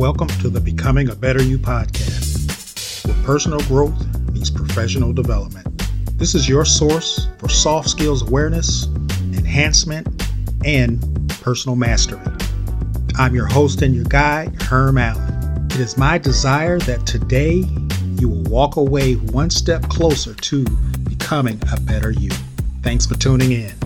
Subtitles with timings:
[0.00, 4.02] Welcome to the Becoming a Better You podcast, where personal growth
[4.32, 5.66] meets professional development.
[6.16, 8.86] This is your source for soft skills awareness,
[9.34, 10.08] enhancement,
[10.64, 12.18] and personal mastery.
[13.18, 15.66] I'm your host and your guide, Herm Allen.
[15.66, 17.62] It is my desire that today
[18.18, 20.64] you will walk away one step closer to
[21.10, 22.30] becoming a better you.
[22.82, 23.79] Thanks for tuning in.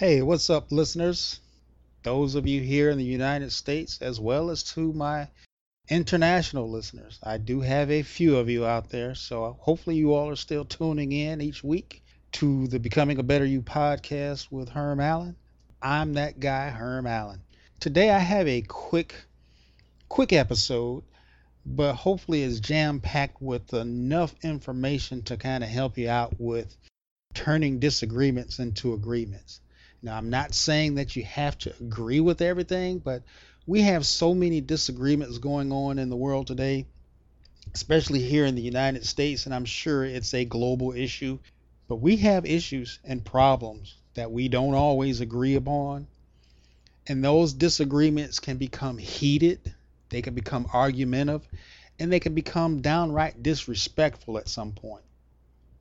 [0.00, 1.40] Hey, what's up, listeners?
[2.04, 5.28] Those of you here in the United States, as well as to my
[5.90, 7.18] international listeners.
[7.22, 10.64] I do have a few of you out there, so hopefully you all are still
[10.64, 15.36] tuning in each week to the Becoming a Better You podcast with Herm Allen.
[15.82, 17.42] I'm that guy, Herm Allen.
[17.78, 19.14] Today I have a quick,
[20.08, 21.04] quick episode,
[21.66, 26.74] but hopefully it's jam packed with enough information to kind of help you out with
[27.34, 29.60] turning disagreements into agreements.
[30.02, 33.22] Now, I'm not saying that you have to agree with everything, but
[33.66, 36.86] we have so many disagreements going on in the world today,
[37.74, 41.38] especially here in the United States, and I'm sure it's a global issue.
[41.86, 46.06] But we have issues and problems that we don't always agree upon.
[47.06, 49.74] And those disagreements can become heated,
[50.08, 51.46] they can become argumentative,
[51.98, 55.04] and they can become downright disrespectful at some point.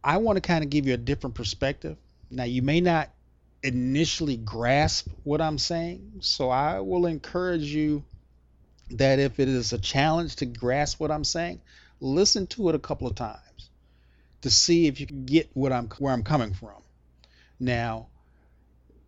[0.04, 1.98] I want to kind of give you a different perspective.
[2.30, 3.10] Now, you may not
[3.64, 6.20] initially grasp what I'm saying.
[6.22, 8.04] So I will encourage you
[8.92, 11.62] that if it is a challenge to grasp what I'm saying,
[12.00, 13.70] listen to it a couple of times
[14.42, 16.82] to see if you can get what I'm where I'm coming from.
[17.60, 18.08] Now,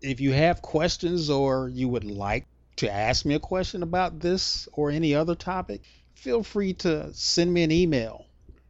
[0.02, 2.46] if you have questions or you would like
[2.78, 5.82] to ask me a question about this or any other topic,
[6.16, 8.26] feel free to send me an email.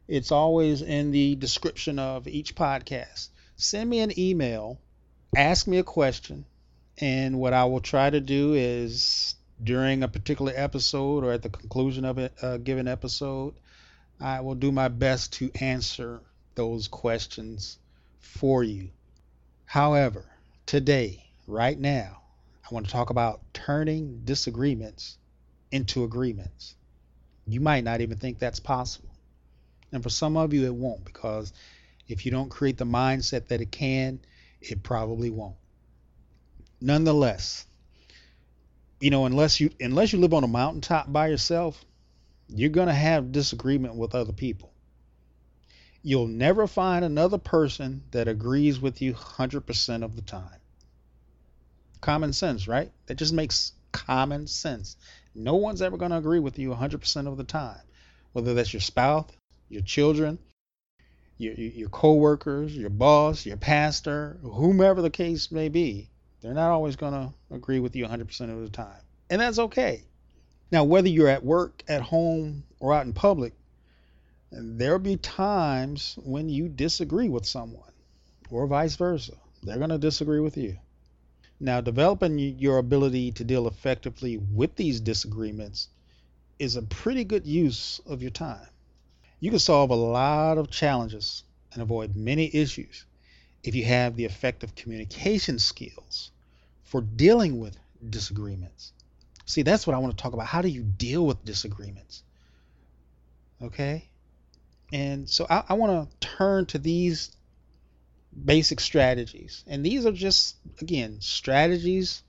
[0.06, 3.28] It's always in the description of each podcast.
[3.56, 4.78] Send me an email
[5.36, 6.44] ask me a question,
[6.98, 11.48] and what I will try to do is during a particular episode or at the
[11.48, 13.54] conclusion of a, given episode,
[14.20, 16.20] I will do my best to answer
[16.54, 17.78] those questions
[18.18, 18.90] for you.
[19.64, 20.24] However,
[20.66, 22.20] today, right now,
[22.70, 25.16] I want to talk about turning disagreements
[25.70, 26.74] into agreements.
[27.46, 29.08] You might not even think that's possible.
[29.92, 31.52] And for some of you, it won't because
[32.06, 34.20] if you don't create the mindset that it can,
[34.70, 35.56] it probably won't.
[36.80, 37.66] Nonetheless,
[39.00, 41.84] you know, unless you unless you live on a mountaintop by yourself,
[42.48, 44.72] you're going to have disagreement with other people.
[46.02, 50.58] You'll never find another person that agrees with you 100% of the time.
[52.00, 52.90] Common sense, right?
[53.06, 54.96] That just makes common sense.
[55.34, 57.80] No one's ever going to agree with you 100% of the time,
[58.32, 59.30] whether that's your spouse,
[59.68, 60.38] your children,
[61.42, 66.08] your, your coworkers, your boss, your pastor, whomever the case may be,
[66.40, 69.00] they're not always going to agree with you 100% of the time.
[69.28, 70.04] And that's okay.
[70.70, 73.52] Now, whether you're at work, at home, or out in public,
[74.50, 77.92] there'll be times when you disagree with someone,
[78.50, 79.34] or vice versa.
[79.62, 80.76] They're going to disagree with you.
[81.60, 85.88] Now, developing your ability to deal effectively with these disagreements
[86.58, 88.66] is a pretty good use of your time.
[89.42, 91.42] You can solve a lot of challenges
[91.72, 93.04] and avoid many issues
[93.64, 96.30] if you have the effective communication skills
[96.84, 97.76] for dealing with
[98.08, 98.92] disagreements.
[99.44, 100.46] See, that's what I want to talk about.
[100.46, 102.22] How do you deal with disagreements?
[103.60, 104.08] Okay?
[104.92, 107.34] And so I, I want to turn to these
[108.44, 109.64] basic strategies.
[109.66, 112.22] And these are just, again, strategies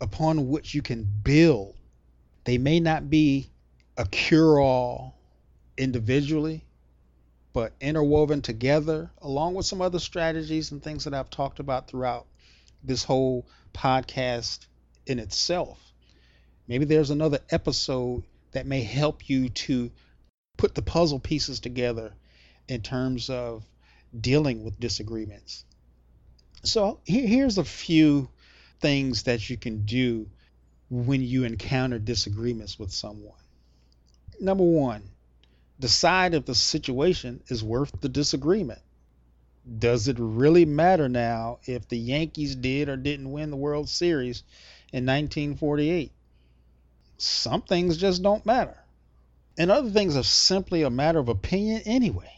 [0.00, 1.74] upon which you can build.
[2.44, 3.50] They may not be
[3.98, 5.13] a cure all
[5.76, 6.64] individually,
[7.52, 12.26] but interwoven together, along with some other strategies and things that I've talked about throughout
[12.82, 14.66] this whole podcast
[15.06, 15.78] in itself.
[16.66, 19.90] Maybe there's another episode that may help you to
[20.56, 22.12] put the puzzle pieces together
[22.68, 23.64] in terms of
[24.18, 25.64] dealing with disagreements.
[26.62, 28.28] So, here's a few
[28.80, 30.28] things that you can do
[30.88, 33.38] when you encounter disagreements with someone.
[34.40, 35.02] Number one,
[35.78, 38.80] decide if the situation is worth the disagreement.
[39.78, 44.42] Does it really matter now if the Yankees did or didn't win the World Series
[44.94, 46.12] in 1948.
[47.18, 48.78] Some things just don't matter.
[49.58, 52.30] And other things are simply a matter of opinion anyway.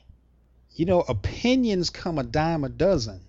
[0.75, 3.21] You know, opinions come a dime a dozen,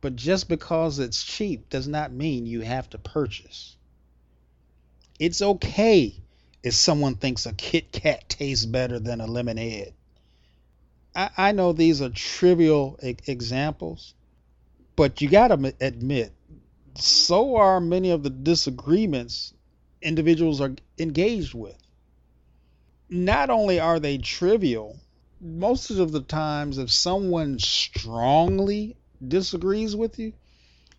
[0.00, 3.76] but just because it's cheap does not mean you have to purchase.
[5.20, 6.16] It's okay
[6.62, 9.92] if someone thinks a Kit Kat tastes better than a lemonade.
[11.14, 14.14] I, I know these are trivial e- examples,
[14.96, 16.32] but you got to admit,
[16.94, 19.54] so are many of the disagreements
[20.02, 21.76] individuals are engaged with.
[23.08, 24.98] Not only are they trivial,
[25.40, 30.32] most of the times, if someone strongly disagrees with you,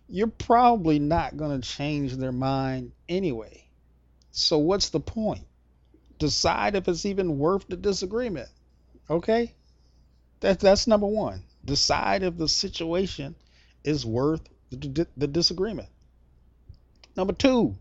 [0.08, 3.64] you're probably not going to change their mind anyway.
[4.30, 5.47] So, what's the point?
[6.18, 8.48] Decide if it's even worth the disagreement.
[9.08, 9.54] Okay?
[10.40, 11.42] That, that's number one.
[11.64, 13.34] Decide if the situation
[13.84, 15.88] is worth the, the disagreement.
[17.16, 17.76] Number two,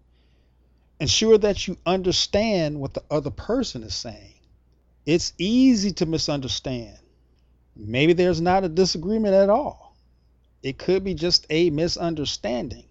[0.99, 4.33] ensure that you understand what the other person is saying.
[5.05, 6.97] It's easy to misunderstand.
[7.75, 9.95] Maybe there's not a disagreement at all.
[10.63, 12.85] It could be just a misunderstanding.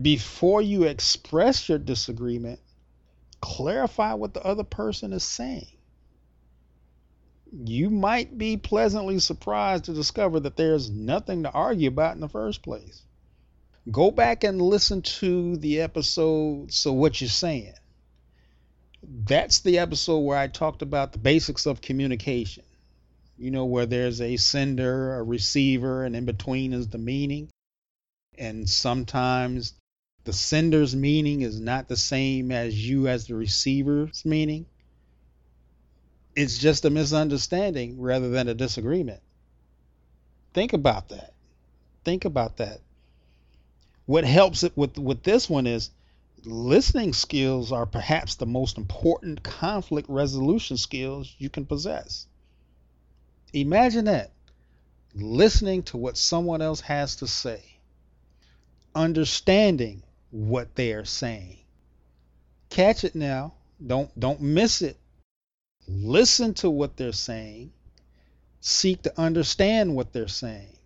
[0.00, 2.60] Before you express your disagreement,
[3.40, 5.68] clarify what the other person is saying.
[7.52, 12.28] You might be pleasantly surprised to discover that there's nothing to argue about in the
[12.28, 13.02] first place.
[13.90, 17.74] Go back and listen to the episode So What You're Saying.
[19.02, 22.64] That's the episode where I talked about the basics of communication.
[23.38, 27.48] You know, where there's a sender, a receiver, and in between is the meaning.
[28.36, 29.74] And sometimes
[30.26, 34.66] the sender's meaning is not the same as you as the receiver's meaning.
[36.34, 39.20] It's just a misunderstanding rather than a disagreement.
[40.52, 41.32] Think about that.
[42.04, 42.80] Think about that.
[44.06, 45.90] What helps it with with this one is
[46.44, 52.26] listening skills are perhaps the most important conflict resolution skills you can possess.
[53.52, 54.32] Imagine that
[55.14, 57.62] listening to what someone else has to say,
[58.92, 60.02] understanding
[60.36, 61.56] what they are saying.
[62.68, 63.54] Catch it now.
[63.84, 64.98] Don't don't miss it.
[65.88, 67.72] Listen to what they're saying.
[68.60, 70.76] Seek to understand what they're saying.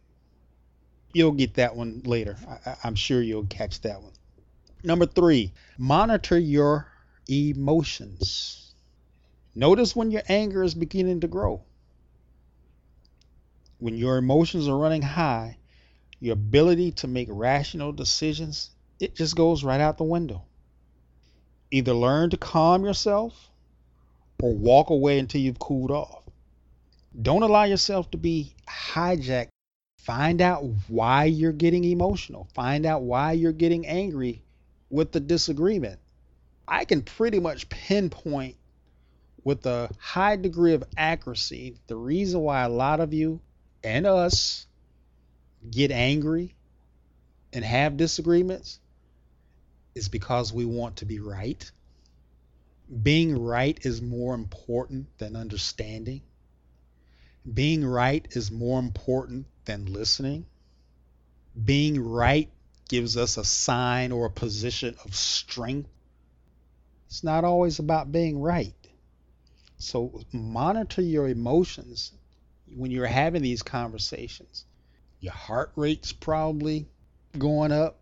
[1.12, 2.36] You'll get that one later.
[2.64, 4.12] I, I'm sure you'll catch that one.
[4.84, 6.86] Number three, monitor your
[7.28, 8.72] emotions.
[9.56, 11.62] Notice when your anger is beginning to grow.
[13.78, 15.56] When your emotions are running high,
[16.20, 18.70] your ability to make rational decisions,
[19.00, 20.42] it just goes right out the window.
[21.70, 23.50] Either learn to calm yourself
[24.42, 26.22] or walk away until you've cooled off.
[27.20, 29.48] Don't allow yourself to be hijacked.
[29.98, 32.48] Find out why you're getting emotional.
[32.54, 34.42] Find out why you're getting angry
[34.90, 35.98] with the disagreement.
[36.68, 38.56] I can pretty much pinpoint
[39.44, 43.40] with a high degree of accuracy the reason why a lot of you
[43.82, 44.66] and us
[45.70, 46.54] get angry
[47.52, 48.78] and have disagreements
[49.94, 51.70] is because we want to be right.
[53.02, 56.22] Being right is more important than understanding.
[57.52, 60.46] Being right is more important than listening.
[61.64, 62.50] Being right
[62.88, 65.88] gives us a sign or a position of strength.
[67.06, 68.74] It's not always about being right.
[69.78, 72.12] So monitor your emotions
[72.76, 74.64] when you're having these conversations.
[75.20, 76.88] Your heart rate's probably
[77.36, 78.00] going up,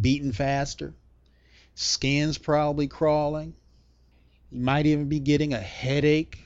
[0.00, 0.94] beating faster.
[1.74, 3.54] Skin's probably crawling.
[4.50, 6.38] You might even be getting a headache.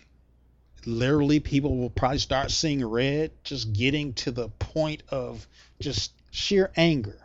[0.85, 5.47] Literally, people will probably start seeing red, just getting to the point of
[5.81, 7.19] just sheer anger.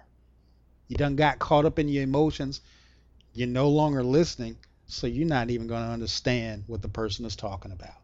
[0.88, 2.62] You done got caught up in your emotions.
[3.34, 7.36] You're no longer listening, so you're not even going to understand what the person is
[7.36, 7.96] talking about.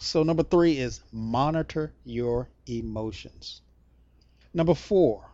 [0.00, 3.60] So, number three is monitor your emotions.
[4.52, 5.30] Number four,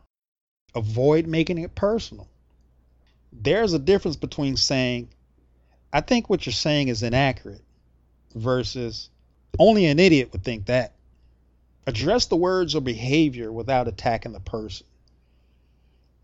[0.74, 2.28] avoid making it personal.
[3.32, 5.08] There's a difference between saying,
[5.92, 7.62] I think what you're saying is inaccurate,
[8.34, 9.10] versus
[9.58, 10.94] only an idiot would think that.
[11.86, 14.86] Address the words or behavior without attacking the person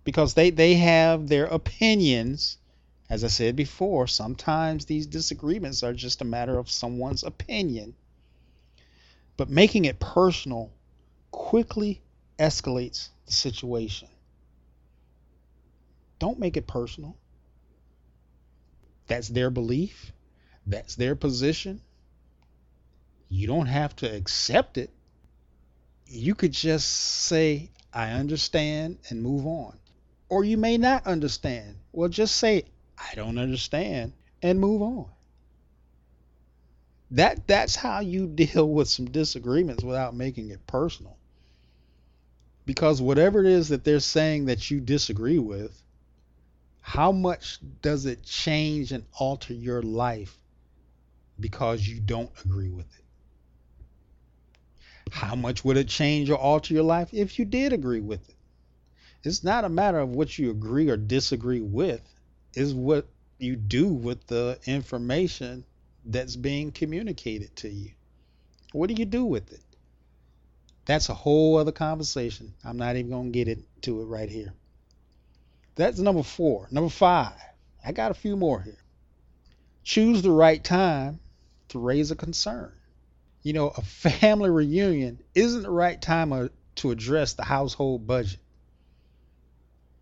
[0.04, 2.58] because they, they have their opinions.
[3.10, 7.94] As I said before, sometimes these disagreements are just a matter of someone's opinion.
[9.36, 10.70] But making it personal
[11.30, 12.00] quickly
[12.38, 14.08] escalates the situation.
[16.24, 17.18] Don't make it personal.
[19.08, 20.10] That's their belief,
[20.66, 21.82] that's their position.
[23.28, 24.88] You don't have to accept it.
[26.06, 29.78] You could just say, I understand and move on
[30.30, 31.76] or you may not understand.
[31.92, 32.64] Well, just say,
[32.96, 35.10] I don't understand, and move on.
[37.10, 41.18] That that's how you deal with some disagreements without making it personal.
[42.64, 45.83] Because whatever it is that they're saying that you disagree with,
[46.86, 50.36] how much does it change and alter your life
[51.40, 53.04] because you don't agree with it?
[55.10, 58.36] How much would it change or alter your life if you did agree with it?
[59.22, 62.02] It's not a matter of what you agree or disagree with,
[62.52, 65.64] it's what you do with the information
[66.04, 67.92] that's being communicated to you.
[68.72, 69.64] What do you do with it?
[70.84, 72.52] That's a whole other conversation.
[72.62, 74.52] I'm not even going to get into it right here.
[75.76, 76.68] That's number four.
[76.70, 77.34] Number five,
[77.84, 78.78] I got a few more here.
[79.82, 81.20] Choose the right time
[81.68, 82.72] to raise a concern.
[83.42, 88.40] You know, a family reunion isn't the right time uh, to address the household budget.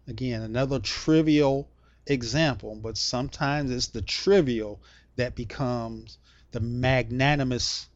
[0.06, 1.68] Again, another trivial
[2.06, 4.80] example, but sometimes it's the trivial
[5.16, 6.18] that becomes
[6.52, 7.88] the magnanimous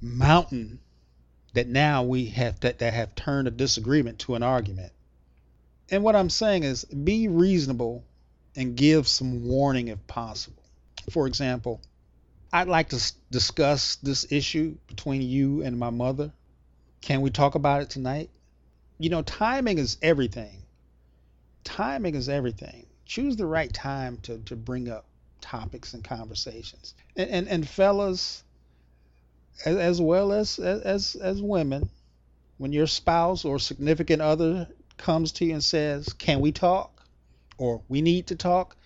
[0.00, 0.78] mountain
[1.54, 4.92] that now we have that, that have turned a disagreement to an argument.
[5.90, 8.04] And what I'm saying is be reasonable
[8.56, 10.62] and give some warning if possible.
[11.10, 11.80] For example,
[12.52, 16.32] I'd like to discuss this issue between you and my mother.
[17.02, 18.30] Can we talk about it tonight?
[18.98, 20.62] You know, timing is everything.
[21.64, 22.86] Timing is everything.
[23.04, 25.04] Choose the right time to, to bring up
[25.40, 26.94] topics and conversations.
[27.14, 28.42] And and, and fellas,
[29.64, 31.90] as, as well as, as as women,
[32.58, 37.04] when your spouse or significant other comes to you and says, "Can we talk?"
[37.58, 38.76] or "We need to talk,"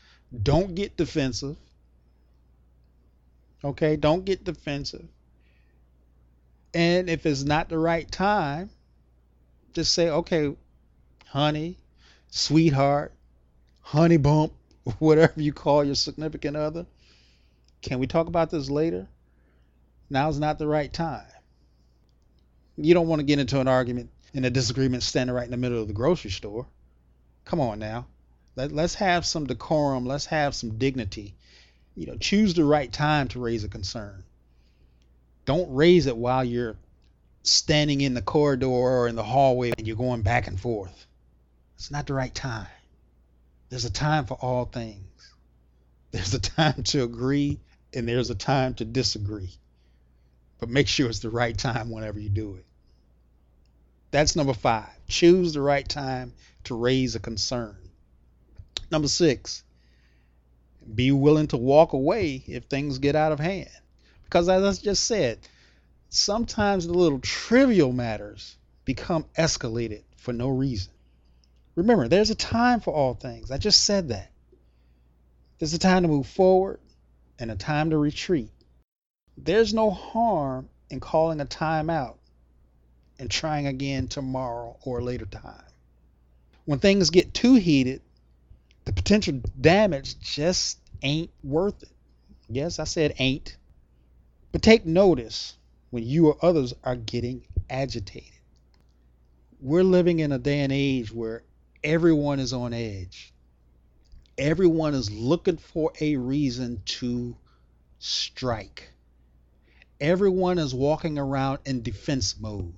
[0.42, 1.56] don't get defensive.
[3.62, 5.06] Okay, don't get defensive.
[6.72, 8.70] And if it's not the right time,
[9.72, 10.54] just say, "Okay,
[11.26, 11.76] honey,
[12.28, 13.12] sweetheart,
[13.80, 14.52] honey bump,
[14.98, 16.86] whatever you call your significant other.
[17.82, 19.08] Can we talk about this later?
[20.08, 21.26] Now's not the right time.
[22.76, 25.56] You don't want to get into an argument and a disagreement standing right in the
[25.56, 26.66] middle of the grocery store.
[27.44, 28.06] Come on now.
[28.56, 30.06] Let, let's have some decorum.
[30.06, 31.34] Let's have some dignity.
[31.96, 34.24] You know, choose the right time to raise a concern.
[35.44, 36.76] Don't raise it while you're
[37.42, 41.06] standing in the corridor or in the hallway and you're going back and forth.
[41.76, 42.66] It's not the right time.
[43.70, 45.06] There's a time for all things.
[46.10, 47.60] There's a time to agree
[47.94, 49.50] and there's a time to disagree.
[50.58, 52.64] But make sure it's the right time whenever you do it.
[54.10, 54.88] That's number five.
[55.08, 56.32] Choose the right time
[56.64, 57.76] to raise a concern.
[58.90, 59.62] Number six,
[60.94, 63.70] be willing to walk away if things get out of hand.
[64.24, 65.38] Because as I just said,
[66.08, 70.92] sometimes the little trivial matters become escalated for no reason.
[71.76, 73.50] Remember, there's a time for all things.
[73.50, 74.30] I just said that.
[75.58, 76.80] There's a time to move forward
[77.38, 78.50] and a time to retreat.
[79.36, 82.19] There's no harm in calling a time out
[83.20, 85.62] and trying again tomorrow or a later time.
[86.64, 88.00] When things get too heated,
[88.86, 91.90] the potential damage just ain't worth it.
[92.48, 93.56] Yes, I said ain't.
[94.52, 95.54] But take notice
[95.90, 98.32] when you or others are getting agitated.
[99.60, 101.42] We're living in a day and age where
[101.84, 103.34] everyone is on edge.
[104.38, 107.36] Everyone is looking for a reason to
[107.98, 108.90] strike.
[110.00, 112.72] Everyone is walking around in defense mode.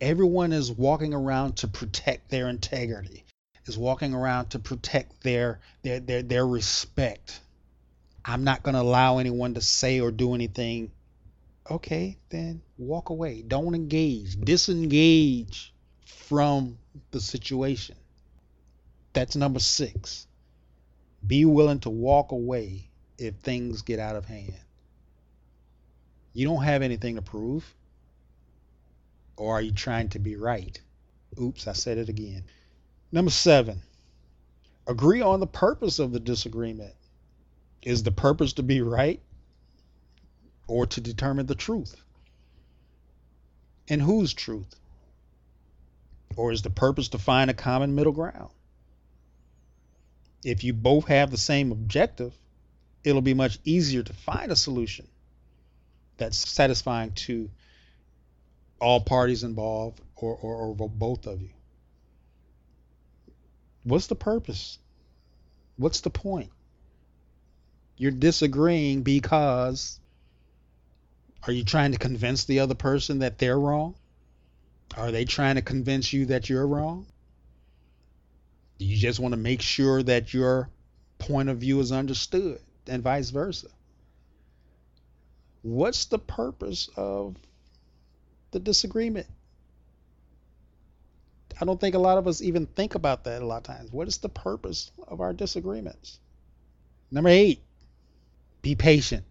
[0.00, 3.24] Everyone is walking around to protect their integrity,
[3.66, 7.40] is walking around to protect their their their, their respect.
[8.24, 10.90] I'm not going to allow anyone to say or do anything.
[11.70, 13.42] Okay, then walk away.
[13.42, 14.38] Don't engage.
[14.40, 15.72] Disengage
[16.04, 16.78] from
[17.10, 17.96] the situation.
[19.12, 20.26] That's number six.
[21.26, 22.88] Be willing to walk away
[23.18, 24.54] if things get out of hand.
[26.32, 27.74] You don't have anything to prove.
[29.40, 30.78] Or are you trying to be right?
[31.40, 32.44] Oops, I said it again.
[33.10, 33.80] Number seven,
[34.86, 36.94] agree on the purpose of the disagreement.
[37.80, 39.22] Is the purpose to be right
[40.66, 41.96] or to determine the truth?
[43.88, 44.76] And whose truth?
[46.36, 48.50] Or is the purpose to find a common middle ground?
[50.44, 52.34] if you both have the same objective,
[53.04, 55.06] it'll be much easier to find a solution
[56.18, 57.50] that's satisfying to
[58.80, 61.50] all parties involved or, or, or both of you.
[63.84, 64.78] What's the purpose?
[65.76, 66.50] What's the point?
[67.96, 69.98] You're disagreeing because
[71.46, 73.94] are you trying to convince the other person that they're wrong?
[74.96, 77.06] Are they trying to convince you that you're wrong?
[78.78, 80.70] Do you just want to make sure that your
[81.20, 83.68] point of view is understood and vice versa.
[85.62, 87.36] What's the purpose of
[88.50, 89.26] the disagreement?
[91.60, 93.92] I don't think a lot of us even think about that a lot of times.
[93.92, 96.18] What is the purpose of our disagreements?
[97.10, 97.60] Number eight,
[98.62, 99.26] be patient.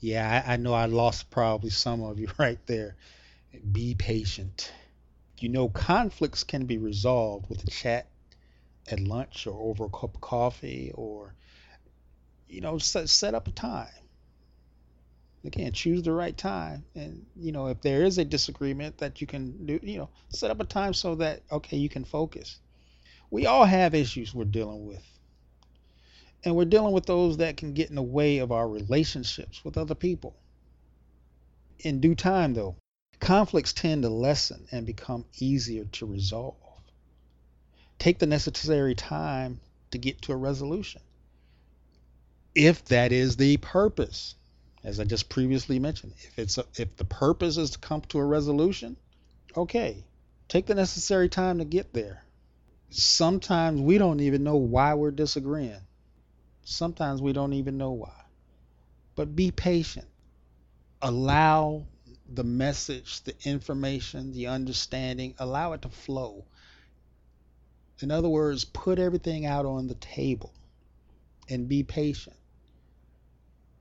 [0.00, 2.96] Yeah, I, I know I lost probably some of you right there.
[3.72, 4.72] Be patient.
[5.38, 8.06] You know, conflicts can be resolved with a chat
[8.90, 11.34] at lunch or over a cup of coffee or,
[12.48, 13.88] you know, set, set up a time.
[15.46, 16.84] Again, choose the right time.
[16.94, 20.50] And, you know, if there is a disagreement that you can do, you know, set
[20.50, 22.58] up a time so that, okay, you can focus.
[23.30, 25.02] We all have issues we're dealing with.
[26.44, 29.78] And we're dealing with those that can get in the way of our relationships with
[29.78, 30.36] other people.
[31.80, 32.76] In due time, though,
[33.20, 36.56] conflicts tend to lessen and become easier to resolve
[37.98, 39.60] take the necessary time
[39.90, 41.00] to get to a resolution.
[42.54, 44.34] If that is the purpose,
[44.86, 48.18] as I just previously mentioned, if it's a, if the purpose is to come to
[48.18, 48.96] a resolution,
[49.54, 50.02] okay,
[50.48, 52.24] take the necessary time to get there.
[52.88, 55.82] Sometimes we don't even know why we're disagreeing.
[56.64, 58.14] Sometimes we don't even know why.
[59.14, 60.06] But be patient.
[61.02, 61.84] Allow
[62.32, 66.46] the message, the information, the understanding, allow it to flow
[68.00, 70.52] in other words, put everything out on the table
[71.48, 72.36] and be patient.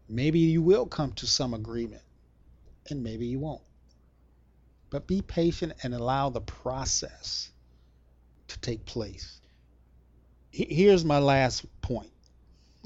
[0.08, 2.04] Maybe you will come to some agreement
[2.90, 3.62] and maybe you won't.
[4.90, 7.50] But be patient and allow the process
[8.48, 9.42] to take place.
[10.52, 12.12] Here's my last point,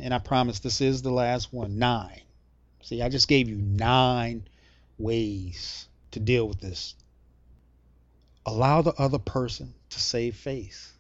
[0.02, 2.22] and I promise this is the last one nine.
[2.82, 4.48] See, I just gave you nine
[4.98, 6.96] ways to deal with this.
[8.46, 10.94] Allow the other person to save face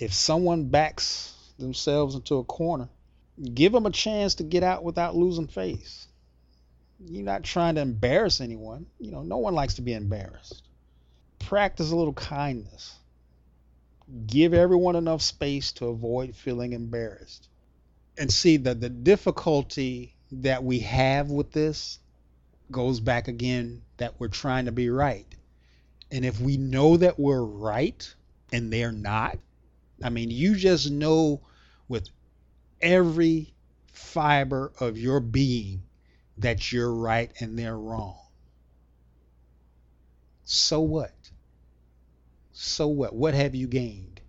[0.00, 2.88] if someone backs themselves into a corner,
[3.40, 6.06] give them a chance to get out without losing face.
[7.06, 8.86] You're not trying to embarrass anyone.
[8.98, 10.62] You know, no one likes to be embarrassed.
[11.38, 12.94] Practice a little kindness.
[14.26, 17.48] Give everyone enough space to avoid feeling embarrassed.
[18.18, 21.98] And see that the difficulty that we have with this
[22.70, 25.26] goes back again that we're trying to be right.
[26.10, 28.14] And if we know that we're right
[28.52, 29.38] and they're not,
[30.02, 31.40] I mean, you just know
[31.88, 32.08] with
[32.80, 33.52] every
[33.92, 35.82] fiber of your being
[36.38, 38.18] that you're right and they're wrong.
[40.44, 41.14] So what?
[42.52, 43.14] So what?
[43.14, 44.20] What have you gained?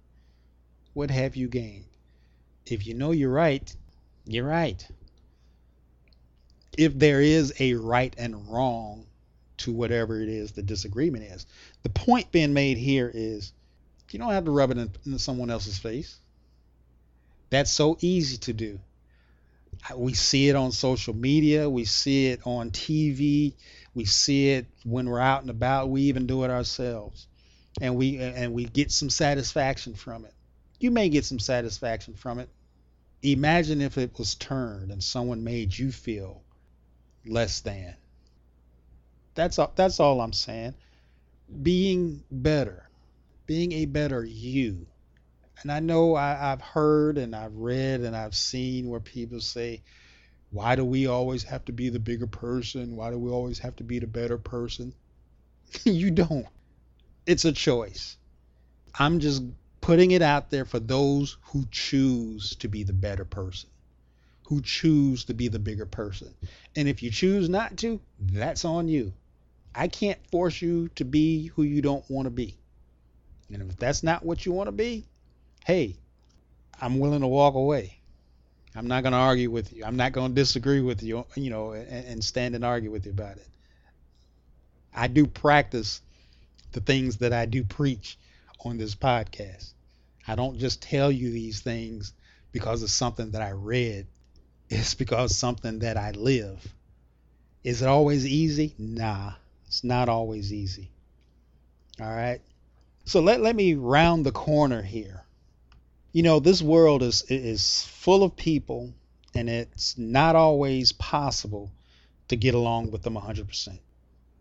[0.94, 1.86] What have you gained?
[2.66, 3.76] If you know you're right,
[4.26, 4.86] you're right.
[6.78, 9.06] If there is a right and wrong
[9.58, 11.46] to whatever it is the disagreement is,
[11.84, 13.52] the point being made here is
[14.12, 16.21] you don't have to rub it in, in someone else's face.
[17.52, 18.80] That's so easy to do.
[19.96, 21.70] We see it on social media.
[21.70, 23.54] We see it on TV.
[23.94, 25.90] We see it when we're out and about.
[25.90, 27.28] We even do it ourselves,
[27.80, 30.34] and we and we get some satisfaction from it.
[30.80, 32.50] You may get some satisfaction from it.
[33.22, 36.42] Imagine if it was turned and someone made you feel
[37.26, 37.96] less than.
[39.36, 39.72] That's all.
[39.76, 40.74] That's all I'm saying.
[41.62, 42.88] Being better
[43.52, 44.88] being a better you.
[45.64, 49.82] And I know I, have heard and I've read and I've seen where people say,
[50.50, 52.96] why do we always have to be the bigger person?
[52.96, 54.94] Why do we always have to be the better person?
[55.84, 56.48] you don't.
[57.26, 58.18] It's a choice.
[58.98, 59.44] I'm just
[59.80, 63.70] putting it out there for those who choose to be the better person,
[64.48, 66.34] who choose to be the bigger person.
[66.76, 69.14] And if you choose not to, that's on you.
[69.74, 72.58] I can't force you to be who you don't want to be.
[73.54, 75.06] And if that's not what you want to be,
[75.66, 75.96] hey,
[76.80, 78.00] I'm willing to walk away.
[78.76, 79.84] I'm not going to argue with you.
[79.84, 83.06] I'm not going to disagree with you, you know, and, and stand and argue with
[83.06, 83.48] you about it.
[84.94, 86.02] I do practice
[86.72, 88.18] the things that I do preach
[88.66, 89.74] on this podcast.
[90.28, 92.14] I don't just tell you these things
[92.52, 94.08] because it's something that I read.
[94.70, 96.66] It's because something that I live.
[97.64, 98.74] Is it always easy?
[98.78, 99.34] Nah,
[99.68, 100.90] it's not always easy.
[102.00, 102.42] All right.
[103.06, 105.24] So let, let me round the corner here.
[106.14, 108.94] You know, this world is is full of people
[109.34, 111.72] and it's not always possible
[112.28, 113.80] to get along with them 100%.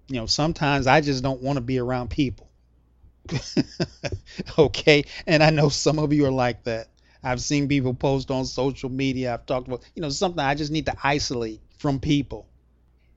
[0.09, 2.49] You know, sometimes I just don't want to be around people.
[4.59, 5.05] okay?
[5.27, 6.89] And I know some of you are like that.
[7.23, 9.35] I've seen people post on social media.
[9.35, 12.47] I've talked about, you know, something I just need to isolate from people.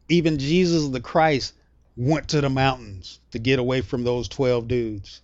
[0.10, 1.54] Even Jesus the Christ
[1.96, 5.22] went to the mountains to get away from those 12 dudes.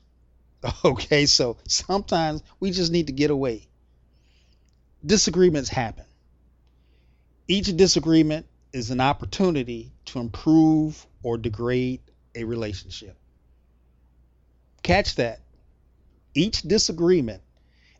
[0.83, 3.67] Okay, so sometimes we just need to get away.
[5.05, 6.05] Disagreements happen.
[7.47, 12.01] Each disagreement is an opportunity to improve or degrade
[12.35, 13.17] a relationship.
[14.83, 15.39] Catch that.
[16.35, 17.41] Each disagreement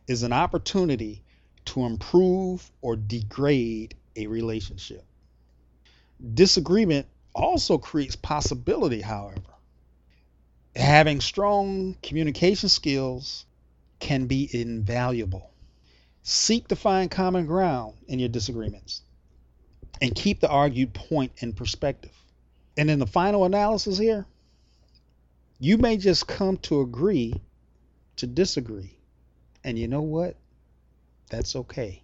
[0.06, 1.24] is an opportunity
[1.66, 5.04] to improve or degrade a relationship.
[6.34, 9.40] Disagreement also creates possibility, however.
[10.76, 13.44] Having strong communication skills
[13.98, 15.50] can be invaluable.
[16.22, 19.02] Seek to find common ground in your disagreements
[20.00, 22.12] and keep the argued point in perspective.
[22.76, 24.26] And in the final analysis here,
[25.58, 27.34] you may just come to agree
[28.16, 28.96] to disagree.
[29.64, 30.36] And you know what?
[31.30, 32.02] That's okay.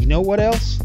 [0.00, 0.78] You know what else?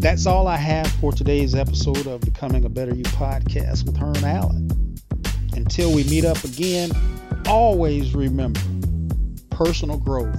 [0.00, 4.22] That's all I have for today's episode of Becoming a Better You podcast with Herm
[4.24, 4.83] Allen.
[5.56, 6.90] Until we meet up again,
[7.46, 8.60] always remember
[9.50, 10.36] personal growth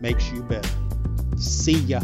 [0.00, 0.68] makes you better.
[1.36, 2.00] See ya.